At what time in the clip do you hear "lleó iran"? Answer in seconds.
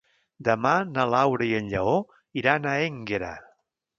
1.75-2.67